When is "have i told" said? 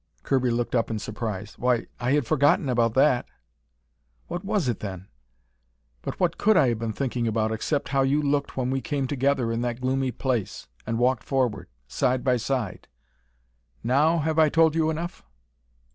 14.17-14.73